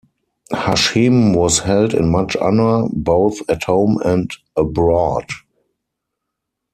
Hashim 0.51 1.35
was 1.35 1.59
held 1.59 1.93
in 1.93 2.09
much 2.09 2.35
honour, 2.37 2.87
both 2.91 3.47
at 3.47 3.65
home 3.65 3.99
and 4.03 4.31
abroad. 4.57 5.27